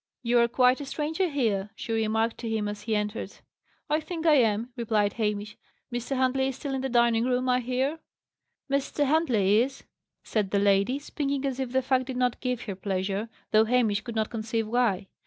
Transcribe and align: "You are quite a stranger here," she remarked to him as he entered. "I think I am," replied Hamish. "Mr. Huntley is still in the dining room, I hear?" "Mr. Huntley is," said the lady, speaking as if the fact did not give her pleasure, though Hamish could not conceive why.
"You 0.23 0.39
are 0.39 0.47
quite 0.47 0.81
a 0.81 0.85
stranger 0.87 1.29
here," 1.29 1.69
she 1.75 1.93
remarked 1.93 2.39
to 2.39 2.49
him 2.49 2.67
as 2.67 2.81
he 2.81 2.95
entered. 2.95 3.35
"I 3.87 3.99
think 3.99 4.25
I 4.25 4.33
am," 4.33 4.73
replied 4.75 5.13
Hamish. 5.13 5.57
"Mr. 5.93 6.17
Huntley 6.17 6.47
is 6.47 6.55
still 6.55 6.73
in 6.73 6.81
the 6.81 6.89
dining 6.89 7.23
room, 7.25 7.47
I 7.47 7.59
hear?" 7.59 7.99
"Mr. 8.67 9.05
Huntley 9.05 9.59
is," 9.61 9.83
said 10.23 10.49
the 10.49 10.57
lady, 10.57 10.97
speaking 10.97 11.45
as 11.45 11.59
if 11.59 11.71
the 11.71 11.83
fact 11.83 12.05
did 12.05 12.17
not 12.17 12.41
give 12.41 12.63
her 12.63 12.75
pleasure, 12.75 13.29
though 13.51 13.65
Hamish 13.65 14.01
could 14.01 14.15
not 14.15 14.31
conceive 14.31 14.65
why. 14.65 15.07